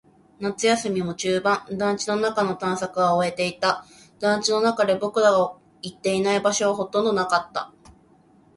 [0.39, 1.77] 夏休みも中盤。
[1.77, 3.85] 団地の中の探索は終えていた。
[4.19, 7.71] 団地の中で僕らが行っていない場所はほとんどなかった。